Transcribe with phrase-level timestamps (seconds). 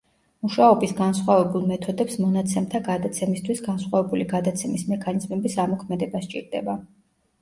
[0.43, 6.79] მუშაობის განსხვავებულ მეთოდებს მონაცემთა გადაცემისთვის განსხვავებული გადაცემის მექანიზმების ამოქმედება სჭირდება.